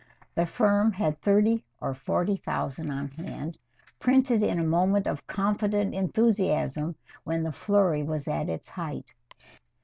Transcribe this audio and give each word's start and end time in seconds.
The 0.33 0.47
firm 0.47 0.93
had 0.93 1.21
thirty 1.21 1.63
or 1.79 1.93
forty 1.93 2.35
thousand 2.37 2.89
on 2.89 3.09
hand, 3.09 3.59
printed 3.99 4.41
in 4.41 4.57
a 4.57 4.63
moment 4.63 5.05
of 5.05 5.27
confident 5.27 5.93
enthusiasm 5.93 6.95
when 7.23 7.43
the 7.43 7.51
flurry 7.51 8.01
was 8.01 8.27
at 8.27 8.49
its 8.49 8.69
height. 8.69 9.13